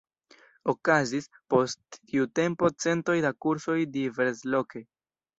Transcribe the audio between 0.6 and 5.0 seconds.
Okazis post tiu tempo centoj da kursoj diversloke.